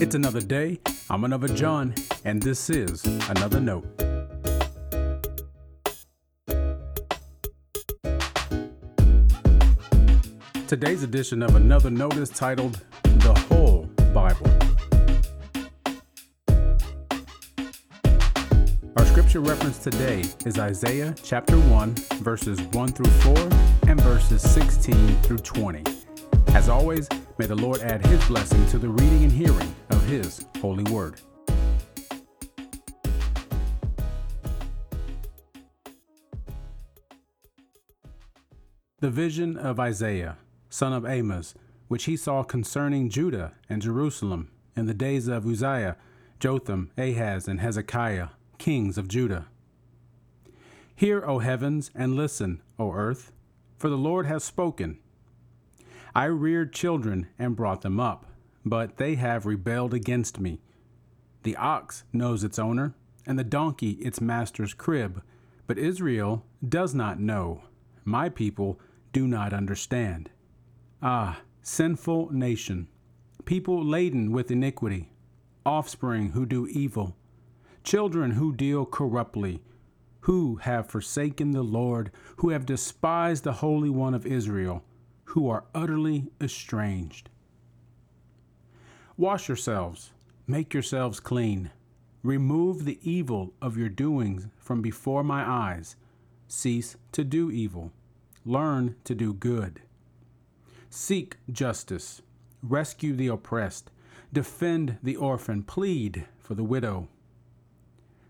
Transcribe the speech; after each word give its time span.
It's 0.00 0.16
another 0.16 0.40
day. 0.40 0.80
I'm 1.08 1.22
another 1.22 1.46
John, 1.46 1.94
and 2.24 2.42
this 2.42 2.68
is 2.68 3.04
another 3.28 3.60
note. 3.60 3.86
Today's 10.66 11.04
edition 11.04 11.44
of 11.44 11.54
another 11.54 11.90
note 11.90 12.16
is 12.16 12.28
titled 12.28 12.82
The 13.04 13.34
Whole 13.48 13.84
Bible. 14.12 14.50
Our 18.96 19.06
scripture 19.06 19.40
reference 19.40 19.78
today 19.78 20.24
is 20.44 20.58
Isaiah 20.58 21.14
chapter 21.22 21.56
1, 21.56 21.94
verses 22.16 22.60
1 22.60 22.88
through 22.88 23.12
4 23.34 23.34
and 23.86 24.00
verses 24.00 24.42
16 24.42 25.22
through 25.22 25.38
20. 25.38 25.84
As 26.48 26.68
always, 26.68 27.08
may 27.38 27.46
the 27.46 27.54
Lord 27.54 27.80
add 27.80 28.04
his 28.06 28.24
blessing 28.26 28.66
to 28.68 28.78
the 28.78 28.88
reading 28.88 29.22
and 29.22 29.32
hearing 29.32 29.74
his 30.04 30.44
holy 30.60 30.84
word. 30.92 31.20
The 39.00 39.10
vision 39.10 39.56
of 39.56 39.78
Isaiah, 39.78 40.38
son 40.70 40.92
of 40.92 41.04
Amos, 41.04 41.54
which 41.88 42.04
he 42.04 42.16
saw 42.16 42.42
concerning 42.42 43.10
Judah 43.10 43.52
and 43.68 43.82
Jerusalem 43.82 44.50
in 44.76 44.86
the 44.86 44.94
days 44.94 45.28
of 45.28 45.46
Uzziah, 45.46 45.96
Jotham, 46.40 46.90
Ahaz, 46.96 47.46
and 47.46 47.60
Hezekiah, 47.60 48.28
kings 48.58 48.98
of 48.98 49.08
Judah. 49.08 49.46
Hear, 50.96 51.24
O 51.26 51.40
heavens, 51.40 51.90
and 51.94 52.14
listen, 52.16 52.62
O 52.78 52.92
earth, 52.92 53.32
for 53.76 53.88
the 53.90 53.98
Lord 53.98 54.26
has 54.26 54.44
spoken. 54.44 54.98
I 56.14 56.24
reared 56.26 56.72
children 56.72 57.28
and 57.38 57.56
brought 57.56 57.82
them 57.82 57.98
up, 57.98 58.26
but 58.64 58.96
they 58.96 59.14
have 59.16 59.46
rebelled 59.46 59.94
against 59.94 60.40
me. 60.40 60.60
The 61.42 61.56
ox 61.56 62.04
knows 62.12 62.44
its 62.44 62.58
owner, 62.58 62.94
and 63.26 63.38
the 63.38 63.44
donkey 63.44 63.92
its 63.92 64.20
master's 64.20 64.74
crib, 64.74 65.22
but 65.66 65.78
Israel 65.78 66.44
does 66.66 66.94
not 66.94 67.20
know. 67.20 67.62
My 68.04 68.28
people 68.28 68.80
do 69.12 69.26
not 69.26 69.52
understand. 69.52 70.30
Ah, 71.02 71.40
sinful 71.62 72.32
nation, 72.32 72.88
people 73.44 73.84
laden 73.84 74.32
with 74.32 74.50
iniquity, 74.50 75.10
offspring 75.66 76.30
who 76.30 76.46
do 76.46 76.66
evil, 76.68 77.16
children 77.82 78.32
who 78.32 78.54
deal 78.54 78.86
corruptly, 78.86 79.62
who 80.20 80.56
have 80.56 80.88
forsaken 80.88 81.50
the 81.50 81.62
Lord, 81.62 82.10
who 82.36 82.50
have 82.50 82.64
despised 82.64 83.44
the 83.44 83.52
Holy 83.52 83.90
One 83.90 84.14
of 84.14 84.26
Israel 84.26 84.82
who 85.34 85.48
are 85.48 85.64
utterly 85.74 86.28
estranged. 86.40 87.28
Wash 89.16 89.48
yourselves, 89.48 90.10
make 90.46 90.74
yourselves 90.74 91.20
clean. 91.20 91.70
Remove 92.24 92.84
the 92.84 92.98
evil 93.02 93.52
of 93.62 93.76
your 93.76 93.88
doings 93.88 94.48
from 94.56 94.82
before 94.82 95.22
my 95.22 95.48
eyes. 95.48 95.94
Cease 96.48 96.96
to 97.12 97.22
do 97.22 97.50
evil. 97.50 97.92
Learn 98.44 98.96
to 99.04 99.14
do 99.14 99.32
good. 99.32 99.82
Seek 100.90 101.36
justice. 101.50 102.22
Rescue 102.62 103.14
the 103.14 103.28
oppressed. 103.28 103.90
Defend 104.32 104.98
the 105.02 105.16
orphan. 105.16 105.62
Plead 105.62 106.26
for 106.38 106.54
the 106.54 106.64
widow. 106.64 107.08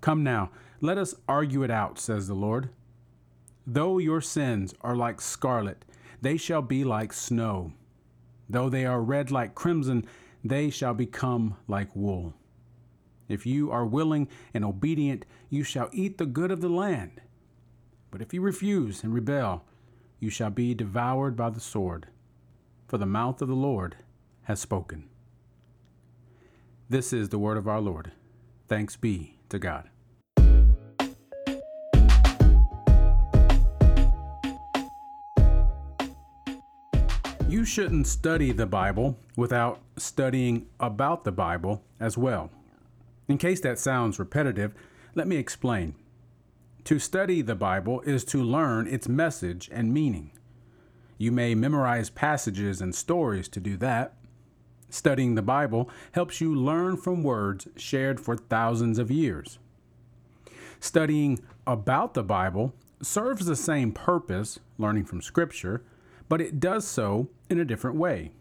Come 0.00 0.22
now, 0.22 0.50
let 0.80 0.96
us 0.96 1.14
argue 1.28 1.64
it 1.64 1.70
out, 1.72 1.98
says 1.98 2.28
the 2.28 2.34
Lord. 2.34 2.68
Though 3.66 3.98
your 3.98 4.20
sins 4.20 4.74
are 4.80 4.94
like 4.94 5.20
scarlet, 5.20 5.84
they 6.22 6.36
shall 6.36 6.62
be 6.62 6.84
like 6.84 7.12
snow. 7.12 7.72
Though 8.48 8.68
they 8.68 8.86
are 8.86 9.00
red 9.00 9.30
like 9.30 9.54
crimson, 9.54 10.06
they 10.44 10.70
shall 10.70 10.94
become 10.94 11.56
like 11.66 11.94
wool. 11.94 12.34
If 13.28 13.44
you 13.44 13.70
are 13.70 13.84
willing 13.84 14.28
and 14.54 14.64
obedient, 14.64 15.24
you 15.50 15.62
shall 15.62 15.90
eat 15.92 16.18
the 16.18 16.26
good 16.26 16.50
of 16.50 16.60
the 16.60 16.68
land. 16.68 17.20
But 18.10 18.22
if 18.22 18.32
you 18.32 18.40
refuse 18.40 19.04
and 19.04 19.12
rebel, 19.12 19.64
you 20.18 20.30
shall 20.30 20.50
be 20.50 20.74
devoured 20.74 21.36
by 21.36 21.50
the 21.50 21.60
sword, 21.60 22.06
for 22.86 22.98
the 22.98 23.06
mouth 23.06 23.42
of 23.42 23.48
the 23.48 23.54
Lord 23.54 23.96
has 24.44 24.60
spoken. 24.60 25.08
This 26.88 27.12
is 27.12 27.28
the 27.28 27.38
word 27.38 27.58
of 27.58 27.68
our 27.68 27.80
Lord. 27.80 28.12
Thanks 28.66 28.96
be 28.96 29.36
to 29.50 29.58
God. 29.58 29.90
You 37.48 37.64
shouldn't 37.64 38.06
study 38.06 38.52
the 38.52 38.66
Bible 38.66 39.16
without 39.34 39.80
studying 39.96 40.66
about 40.78 41.24
the 41.24 41.32
Bible 41.32 41.82
as 41.98 42.18
well. 42.18 42.50
In 43.26 43.38
case 43.38 43.58
that 43.60 43.78
sounds 43.78 44.18
repetitive, 44.18 44.74
let 45.14 45.26
me 45.26 45.36
explain. 45.36 45.94
To 46.84 46.98
study 46.98 47.40
the 47.40 47.54
Bible 47.54 48.02
is 48.02 48.22
to 48.26 48.42
learn 48.42 48.86
its 48.86 49.08
message 49.08 49.70
and 49.72 49.94
meaning. 49.94 50.30
You 51.16 51.32
may 51.32 51.54
memorize 51.54 52.10
passages 52.10 52.82
and 52.82 52.94
stories 52.94 53.48
to 53.48 53.60
do 53.60 53.78
that. 53.78 54.12
Studying 54.90 55.34
the 55.34 55.40
Bible 55.40 55.88
helps 56.12 56.42
you 56.42 56.54
learn 56.54 56.98
from 56.98 57.22
words 57.22 57.66
shared 57.76 58.20
for 58.20 58.36
thousands 58.36 58.98
of 58.98 59.10
years. 59.10 59.58
Studying 60.80 61.40
about 61.66 62.12
the 62.12 62.22
Bible 62.22 62.74
serves 63.00 63.46
the 63.46 63.56
same 63.56 63.90
purpose, 63.90 64.58
learning 64.76 65.06
from 65.06 65.22
Scripture, 65.22 65.82
but 66.28 66.40
it 66.40 66.60
does 66.60 66.86
so 66.86 67.28
in 67.48 67.58
a 67.58 67.64
different 67.64 67.96
way. 67.96 68.32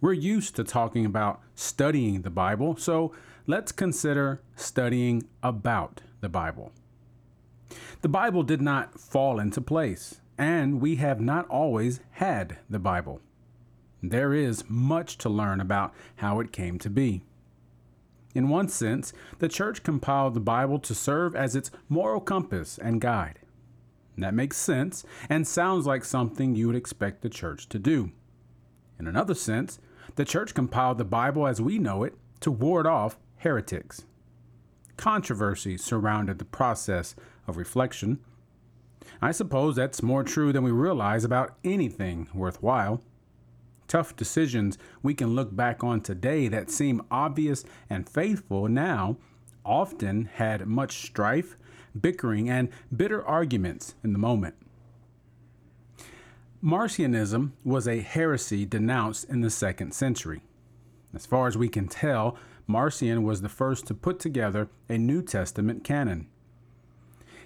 We're 0.00 0.12
used 0.12 0.56
to 0.56 0.64
talking 0.64 1.06
about 1.06 1.40
studying 1.54 2.22
the 2.22 2.30
Bible, 2.30 2.76
so 2.76 3.12
let's 3.46 3.72
consider 3.72 4.42
studying 4.56 5.28
about 5.42 6.02
the 6.20 6.28
Bible. 6.28 6.72
The 8.00 8.08
Bible 8.08 8.42
did 8.42 8.60
not 8.60 8.98
fall 8.98 9.38
into 9.38 9.60
place, 9.60 10.20
and 10.36 10.80
we 10.80 10.96
have 10.96 11.20
not 11.20 11.46
always 11.48 12.00
had 12.12 12.58
the 12.68 12.80
Bible. 12.80 13.20
There 14.02 14.34
is 14.34 14.68
much 14.68 15.18
to 15.18 15.28
learn 15.28 15.60
about 15.60 15.94
how 16.16 16.40
it 16.40 16.52
came 16.52 16.78
to 16.80 16.90
be. 16.90 17.22
In 18.34 18.48
one 18.48 18.68
sense, 18.68 19.12
the 19.38 19.48
church 19.48 19.82
compiled 19.82 20.34
the 20.34 20.40
Bible 20.40 20.78
to 20.80 20.94
serve 20.94 21.36
as 21.36 21.54
its 21.54 21.70
moral 21.88 22.20
compass 22.20 22.78
and 22.78 23.00
guide. 23.00 23.38
That 24.18 24.34
makes 24.34 24.56
sense 24.56 25.04
and 25.28 25.46
sounds 25.46 25.86
like 25.86 26.04
something 26.04 26.54
you 26.54 26.66
would 26.66 26.76
expect 26.76 27.22
the 27.22 27.30
church 27.30 27.68
to 27.70 27.78
do. 27.78 28.12
In 28.98 29.06
another 29.06 29.34
sense, 29.34 29.78
the 30.16 30.24
church 30.24 30.54
compiled 30.54 30.98
the 30.98 31.04
Bible 31.04 31.46
as 31.46 31.60
we 31.60 31.78
know 31.78 32.04
it 32.04 32.14
to 32.40 32.50
ward 32.50 32.86
off 32.86 33.18
heretics. 33.38 34.04
Controversy 34.96 35.76
surrounded 35.76 36.38
the 36.38 36.44
process 36.44 37.14
of 37.46 37.56
reflection. 37.56 38.20
I 39.20 39.32
suppose 39.32 39.76
that's 39.76 40.02
more 40.02 40.22
true 40.22 40.52
than 40.52 40.62
we 40.62 40.70
realize 40.70 41.24
about 41.24 41.56
anything 41.64 42.28
worthwhile. 42.34 43.02
Tough 43.88 44.14
decisions 44.14 44.78
we 45.02 45.14
can 45.14 45.34
look 45.34 45.54
back 45.54 45.82
on 45.82 46.00
today 46.00 46.48
that 46.48 46.70
seem 46.70 47.02
obvious 47.10 47.64
and 47.90 48.08
faithful 48.08 48.68
now 48.68 49.16
often 49.64 50.26
had 50.34 50.66
much 50.66 51.04
strife 51.06 51.56
bickering, 51.98 52.48
and 52.48 52.68
bitter 52.94 53.24
arguments 53.24 53.94
in 54.02 54.12
the 54.12 54.18
moment. 54.18 54.54
Marcionism 56.62 57.52
was 57.64 57.88
a 57.88 58.00
heresy 58.00 58.64
denounced 58.64 59.28
in 59.28 59.40
the 59.40 59.50
second 59.50 59.92
century. 59.92 60.42
As 61.14 61.26
far 61.26 61.48
as 61.48 61.58
we 61.58 61.68
can 61.68 61.88
tell, 61.88 62.36
Marcion 62.66 63.24
was 63.24 63.42
the 63.42 63.48
first 63.48 63.86
to 63.86 63.94
put 63.94 64.18
together 64.18 64.68
a 64.88 64.96
New 64.96 65.22
Testament 65.22 65.82
canon. 65.82 66.28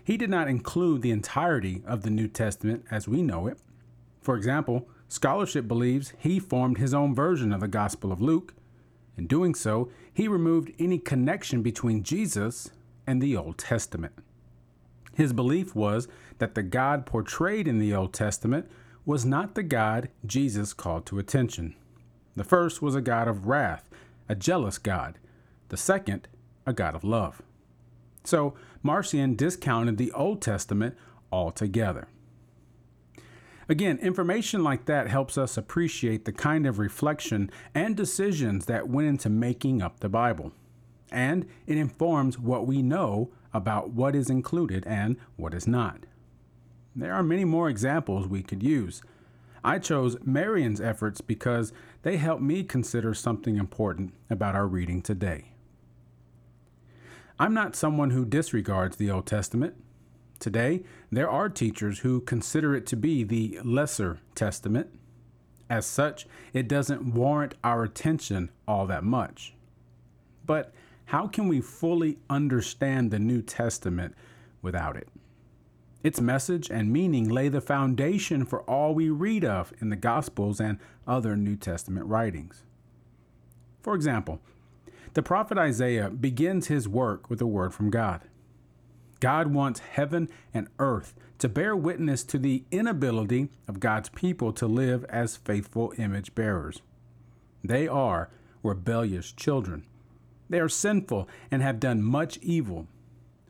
He 0.04 0.16
did 0.16 0.30
not 0.30 0.48
include 0.48 1.02
the 1.02 1.10
entirety 1.10 1.82
of 1.86 2.02
the 2.02 2.10
New 2.10 2.28
Testament 2.28 2.84
as 2.90 3.08
we 3.08 3.22
know 3.22 3.46
it. 3.46 3.58
For 4.20 4.36
example, 4.36 4.88
scholarship 5.08 5.66
believes 5.66 6.12
he 6.18 6.38
formed 6.38 6.78
his 6.78 6.94
own 6.94 7.14
version 7.14 7.52
of 7.52 7.60
the 7.60 7.68
Gospel 7.68 8.12
of 8.12 8.20
Luke. 8.20 8.54
In 9.16 9.26
doing 9.26 9.54
so, 9.54 9.90
he 10.12 10.28
removed 10.28 10.72
any 10.78 10.98
connection 10.98 11.62
between 11.62 12.02
Jesus 12.02 12.70
and 13.06 13.22
the 13.22 13.36
Old 13.36 13.58
Testament. 13.58 14.12
His 15.14 15.32
belief 15.32 15.74
was 15.74 16.08
that 16.38 16.54
the 16.54 16.62
God 16.62 17.06
portrayed 17.06 17.66
in 17.66 17.78
the 17.78 17.94
Old 17.94 18.12
Testament 18.12 18.68
was 19.06 19.24
not 19.24 19.54
the 19.54 19.62
God 19.62 20.10
Jesus 20.26 20.74
called 20.74 21.06
to 21.06 21.18
attention. 21.18 21.74
The 22.34 22.44
first 22.44 22.82
was 22.82 22.94
a 22.94 23.00
God 23.00 23.28
of 23.28 23.46
wrath, 23.46 23.88
a 24.28 24.34
jealous 24.34 24.76
God. 24.76 25.18
The 25.68 25.76
second, 25.76 26.28
a 26.66 26.72
God 26.72 26.94
of 26.94 27.04
love. 27.04 27.40
So 28.24 28.54
Marcion 28.82 29.36
discounted 29.36 29.96
the 29.96 30.12
Old 30.12 30.42
Testament 30.42 30.96
altogether. 31.32 32.08
Again, 33.68 33.98
information 33.98 34.62
like 34.62 34.84
that 34.84 35.08
helps 35.08 35.36
us 35.36 35.56
appreciate 35.56 36.24
the 36.24 36.32
kind 36.32 36.66
of 36.66 36.78
reflection 36.78 37.50
and 37.74 37.96
decisions 37.96 38.66
that 38.66 38.88
went 38.88 39.08
into 39.08 39.28
making 39.28 39.82
up 39.82 40.00
the 40.00 40.08
Bible. 40.08 40.52
And 41.10 41.46
it 41.66 41.76
informs 41.76 42.38
what 42.38 42.66
we 42.66 42.82
know 42.82 43.30
about 43.52 43.90
what 43.90 44.14
is 44.14 44.30
included 44.30 44.86
and 44.86 45.16
what 45.36 45.54
is 45.54 45.66
not. 45.66 46.06
There 46.94 47.12
are 47.12 47.22
many 47.22 47.44
more 47.44 47.68
examples 47.68 48.28
we 48.28 48.42
could 48.42 48.62
use. 48.62 49.02
I 49.64 49.80
chose 49.80 50.16
Marcion's 50.24 50.80
efforts 50.80 51.20
because 51.20 51.72
they 52.02 52.18
help 52.18 52.40
me 52.40 52.62
consider 52.62 53.14
something 53.14 53.56
important 53.56 54.14
about 54.30 54.54
our 54.54 54.66
reading 54.66 55.02
today. 55.02 55.52
I'm 57.38 57.52
not 57.52 57.74
someone 57.74 58.10
who 58.10 58.24
disregards 58.24 58.96
the 58.96 59.10
Old 59.10 59.26
Testament. 59.26 59.74
Today, 60.38 60.82
there 61.10 61.30
are 61.30 61.48
teachers 61.48 62.00
who 62.00 62.20
consider 62.20 62.74
it 62.74 62.86
to 62.86 62.96
be 62.96 63.24
the 63.24 63.58
Lesser 63.64 64.20
Testament. 64.34 64.88
As 65.68 65.86
such, 65.86 66.26
it 66.52 66.68
doesn't 66.68 67.14
warrant 67.14 67.54
our 67.64 67.84
attention 67.84 68.50
all 68.68 68.86
that 68.86 69.04
much. 69.04 69.54
But 70.44 70.72
how 71.06 71.26
can 71.26 71.48
we 71.48 71.60
fully 71.60 72.18
understand 72.28 73.10
the 73.10 73.18
New 73.18 73.42
Testament 73.42 74.14
without 74.62 74.96
it? 74.96 75.08
Its 76.02 76.20
message 76.20 76.70
and 76.70 76.92
meaning 76.92 77.28
lay 77.28 77.48
the 77.48 77.60
foundation 77.60 78.44
for 78.44 78.62
all 78.62 78.94
we 78.94 79.10
read 79.10 79.44
of 79.44 79.72
in 79.80 79.88
the 79.88 79.96
Gospels 79.96 80.60
and 80.60 80.78
other 81.06 81.36
New 81.36 81.56
Testament 81.56 82.06
writings. 82.06 82.62
For 83.82 83.94
example, 83.94 84.40
the 85.14 85.22
prophet 85.22 85.58
Isaiah 85.58 86.10
begins 86.10 86.66
his 86.66 86.88
work 86.88 87.30
with 87.30 87.40
a 87.40 87.46
word 87.46 87.72
from 87.72 87.90
God. 87.90 88.22
God 89.20 89.48
wants 89.52 89.80
heaven 89.80 90.28
and 90.52 90.68
earth 90.78 91.14
to 91.38 91.48
bear 91.48 91.76
witness 91.76 92.24
to 92.24 92.38
the 92.38 92.64
inability 92.70 93.50
of 93.68 93.80
God's 93.80 94.08
people 94.08 94.52
to 94.54 94.66
live 94.66 95.04
as 95.08 95.36
faithful 95.36 95.92
image 95.98 96.34
bearers. 96.34 96.80
They 97.62 97.88
are 97.88 98.30
rebellious 98.62 99.32
children. 99.32 99.84
They 100.48 100.60
are 100.60 100.68
sinful 100.68 101.28
and 101.50 101.62
have 101.62 101.80
done 101.80 102.02
much 102.02 102.38
evil, 102.38 102.86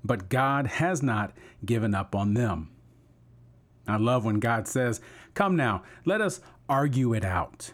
but 0.04 0.28
God 0.28 0.66
has 0.66 1.02
not 1.02 1.32
given 1.64 1.94
up 1.94 2.14
on 2.14 2.34
them. 2.34 2.70
I 3.86 3.96
love 3.98 4.24
when 4.24 4.40
God 4.40 4.66
says, 4.66 5.00
Come 5.34 5.56
now, 5.56 5.82
let 6.04 6.20
us 6.20 6.40
argue 6.68 7.12
it 7.14 7.24
out. 7.24 7.72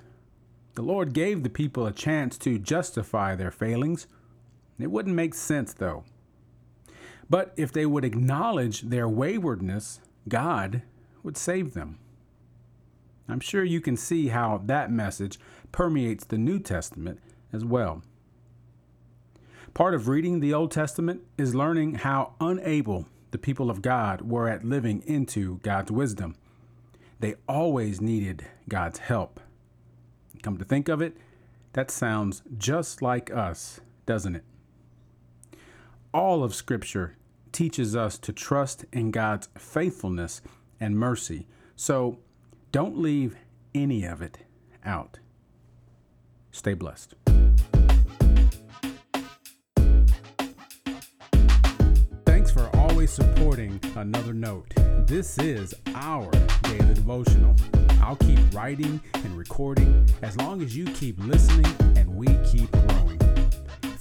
The 0.75 0.83
Lord 0.83 1.12
gave 1.12 1.43
the 1.43 1.50
people 1.50 1.87
a 1.87 1.93
chance 1.93 2.37
to 2.38 2.59
justify 2.59 3.35
their 3.35 3.50
failings. 3.50 4.06
It 4.79 4.91
wouldn't 4.91 5.15
make 5.15 5.35
sense, 5.35 5.73
though. 5.73 6.05
But 7.32 7.55
if 7.56 7.73
they 7.73 7.87
would 7.87 8.05
acknowledge 8.05 8.82
their 8.82 9.08
waywardness, 9.08 10.00
God 10.29 10.82
would 11.23 11.38
save 11.38 11.73
them. 11.73 11.99
I'm 13.26 13.40
sure 13.40 13.64
you 13.64 13.81
can 13.81 13.96
see 13.96 14.29
how 14.29 14.61
that 14.67 14.93
message 14.93 15.40
permeates 15.73 16.25
the 16.26 16.37
New 16.37 16.58
Testament 16.58 17.20
as 17.50 17.64
well. 17.64 18.02
Part 19.73 19.94
of 19.94 20.08
reading 20.08 20.40
the 20.40 20.52
Old 20.52 20.73
Testament 20.73 21.23
is 21.38 21.55
learning 21.55 21.94
how 21.94 22.34
unable 22.38 23.06
the 23.31 23.38
people 23.38 23.70
of 23.70 23.81
God 23.81 24.20
were 24.20 24.46
at 24.46 24.62
living 24.62 25.02
into 25.06 25.56
God's 25.62 25.90
wisdom. 25.90 26.35
They 27.20 27.37
always 27.49 27.99
needed 27.99 28.44
God's 28.69 28.99
help. 28.99 29.40
Come 30.43 30.58
to 30.58 30.67
think 30.67 30.90
of 30.90 31.00
it, 31.00 31.17
that 31.73 31.90
sounds 31.90 32.43
just 32.58 33.00
like 33.00 33.31
us, 33.31 33.81
doesn't 34.05 34.37
it? 34.37 34.44
All 36.12 36.44
of 36.44 36.55
Scripture 36.55 37.17
teaches 37.52 37.94
us 37.94 38.19
to 38.19 38.32
trust 38.32 38.84
in 38.93 39.10
God's 39.10 39.49
faithfulness 39.56 40.43
and 40.81 40.99
mercy. 40.99 41.46
So 41.76 42.19
don't 42.72 42.99
leave 42.99 43.37
any 43.75 44.04
of 44.04 44.22
it 44.22 44.38
out. 44.84 45.19
Stay 46.50 46.75
blessed. 46.75 47.14
Thanks 52.26 52.50
for 52.50 52.70
always 52.75 53.10
supporting 53.10 53.81
Another 53.96 54.34
Note. 54.34 54.72
This 55.06 55.38
is 55.38 55.75
our 55.94 56.31
daily 56.62 56.94
devotional. 56.94 57.54
I'll 58.02 58.16
keep 58.16 58.38
writing 58.52 59.00
and 59.14 59.37
recording 59.37 60.08
as 60.22 60.37
long 60.37 60.62
as 60.62 60.76
you 60.76 60.84
keep 60.87 61.19
listening 61.19 61.72
and 61.96 62.08
we 62.14 62.26
keep 62.44 62.70
growing. 62.70 63.19